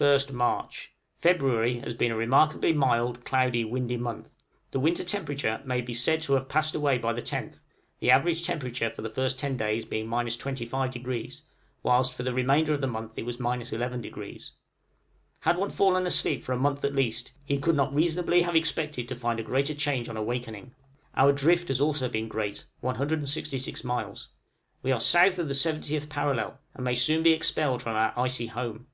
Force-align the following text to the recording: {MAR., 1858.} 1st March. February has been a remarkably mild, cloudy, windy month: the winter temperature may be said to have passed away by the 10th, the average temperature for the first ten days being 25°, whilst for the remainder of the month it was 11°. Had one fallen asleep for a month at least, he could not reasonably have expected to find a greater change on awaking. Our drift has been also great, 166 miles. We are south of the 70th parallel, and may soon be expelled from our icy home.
{MAR., 0.00 0.08
1858.} 0.10 0.34
1st 0.34 0.36
March. 0.36 0.92
February 1.18 1.78
has 1.78 1.94
been 1.94 2.10
a 2.10 2.16
remarkably 2.16 2.72
mild, 2.72 3.24
cloudy, 3.24 3.64
windy 3.64 3.96
month: 3.96 4.34
the 4.72 4.80
winter 4.80 5.04
temperature 5.04 5.62
may 5.64 5.80
be 5.80 5.94
said 5.94 6.20
to 6.20 6.32
have 6.32 6.48
passed 6.48 6.74
away 6.74 6.98
by 6.98 7.12
the 7.12 7.22
10th, 7.22 7.60
the 8.00 8.10
average 8.10 8.42
temperature 8.44 8.90
for 8.90 9.02
the 9.02 9.08
first 9.08 9.38
ten 9.38 9.56
days 9.56 9.84
being 9.84 10.08
25°, 10.08 11.42
whilst 11.84 12.12
for 12.12 12.24
the 12.24 12.34
remainder 12.34 12.74
of 12.74 12.80
the 12.80 12.88
month 12.88 13.12
it 13.16 13.24
was 13.24 13.36
11°. 13.36 14.50
Had 15.42 15.56
one 15.56 15.70
fallen 15.70 16.04
asleep 16.08 16.42
for 16.42 16.50
a 16.52 16.58
month 16.58 16.84
at 16.84 16.92
least, 16.92 17.34
he 17.44 17.56
could 17.56 17.76
not 17.76 17.94
reasonably 17.94 18.42
have 18.42 18.56
expected 18.56 19.06
to 19.06 19.14
find 19.14 19.38
a 19.38 19.44
greater 19.44 19.74
change 19.74 20.08
on 20.08 20.16
awaking. 20.16 20.74
Our 21.14 21.30
drift 21.32 21.68
has 21.68 21.78
been 21.78 21.86
also 21.86 22.08
great, 22.24 22.66
166 22.80 23.84
miles. 23.84 24.30
We 24.82 24.90
are 24.90 24.98
south 24.98 25.38
of 25.38 25.46
the 25.46 25.54
70th 25.54 26.08
parallel, 26.08 26.58
and 26.74 26.84
may 26.84 26.96
soon 26.96 27.22
be 27.22 27.30
expelled 27.32 27.80
from 27.80 27.94
our 27.94 28.12
icy 28.16 28.48
home. 28.48 28.88